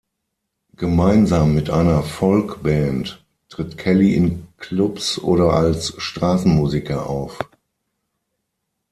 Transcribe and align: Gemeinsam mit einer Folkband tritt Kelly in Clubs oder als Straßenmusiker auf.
Gemeinsam 0.75 1.53
mit 1.53 1.69
einer 1.69 2.01
Folkband 2.01 3.23
tritt 3.49 3.77
Kelly 3.77 4.15
in 4.15 4.47
Clubs 4.57 5.19
oder 5.19 5.53
als 5.53 5.93
Straßenmusiker 6.01 7.07
auf. 7.07 7.37